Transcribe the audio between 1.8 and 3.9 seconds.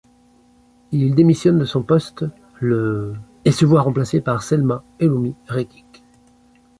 poste le et se voit